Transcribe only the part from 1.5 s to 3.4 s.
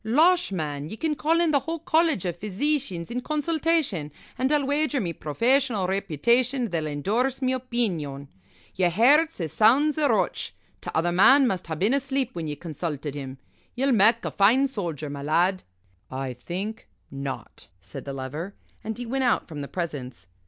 the whole College of Physeecians in